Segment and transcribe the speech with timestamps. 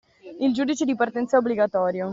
[0.39, 2.09] Il giudice di partenza è obbligatorio